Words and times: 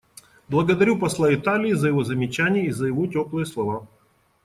Благодарю 0.49 0.97
посла 0.97 1.31
Италии 1.31 1.73
за 1.73 1.89
его 1.89 2.03
замечания 2.03 2.65
и 2.65 2.71
за 2.71 2.87
его 2.87 3.05
теплые 3.05 3.45
слова. 3.45 3.87